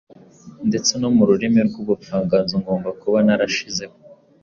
ndetse 0.69 0.91
no 1.01 1.09
mu 1.15 1.23
rurimi 1.29 1.59
rw'ubuvanganzo 1.67 2.53
ngomba 2.61 2.89
kuba 3.01 3.17
narashizeho 3.25 3.95